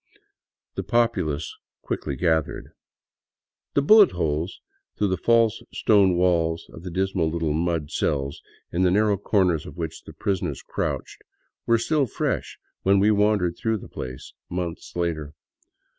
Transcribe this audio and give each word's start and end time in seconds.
The 0.73 0.81
populace 0.83 1.55
quickly 1.83 2.15
gathered. 2.15 2.69
The 3.75 3.83
bullet 3.83 4.13
holes 4.13 4.59
through 4.97 5.09
the 5.09 5.15
false 5.17 5.61
stone 5.71 6.15
walls 6.17 6.65
of 6.73 6.81
the 6.81 6.89
dismal 6.89 7.29
little 7.29 7.53
mud 7.53 7.91
cells, 7.91 8.41
in 8.71 8.81
the 8.81 8.89
narrow 8.89 9.15
corners 9.15 9.67
of 9.67 9.77
which 9.77 10.01
the 10.05 10.13
prisoners 10.13 10.63
crouched, 10.63 11.21
were 11.67 11.77
still 11.77 12.07
fresh 12.07 12.57
when 12.81 12.97
we 12.97 13.11
wandered 13.11 13.55
through 13.57 13.77
the 13.77 13.87
place, 13.89 14.33
months 14.49 14.95
later. 14.95 15.35